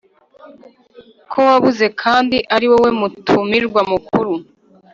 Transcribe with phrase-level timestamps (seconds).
[1.31, 4.33] Ko wabuze kandi ariwowe mutumirwa mukuru